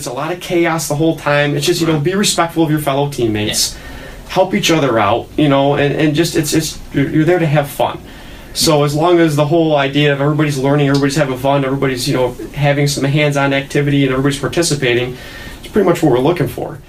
[0.00, 1.54] It's a lot of chaos the whole time.
[1.54, 3.76] It's just you know be respectful of your fellow teammates,
[4.30, 7.44] help each other out, you know, and, and just it's it's you're, you're there to
[7.44, 8.00] have fun.
[8.54, 12.14] So as long as the whole idea of everybody's learning, everybody's having fun, everybody's you
[12.14, 15.18] know having some hands-on activity, and everybody's participating,
[15.58, 16.78] it's pretty much what we're looking for.